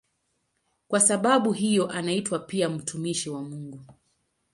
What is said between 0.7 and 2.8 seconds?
Kwa sababu hiyo anaitwa pia